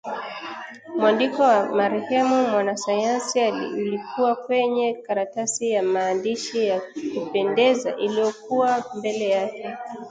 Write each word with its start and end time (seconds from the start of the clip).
Mwandiko 0.97 1.39
wa 1.43 1.65
marehemu 1.71 2.43
mwanasayansi 2.47 3.39
ulikuwa 3.73 4.35
kwenye 4.35 4.93
karatasi 4.93 5.69
ya 5.71 5.83
maandishi 5.83 6.67
ya 6.67 6.81
kupendeza 7.19 7.95
iliyokuwa 7.95 8.83
mbele 8.97 9.29
yake 9.29 9.77